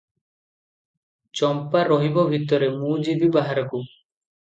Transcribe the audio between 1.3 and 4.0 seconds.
ଚମ୍ପା ରହିବ ଭିତରେ, ମୁଁ ଯିବି ବାହାରକୁ!